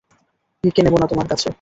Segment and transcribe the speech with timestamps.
[0.63, 1.49] ভিক্ষে নেব না তোমার কাছে।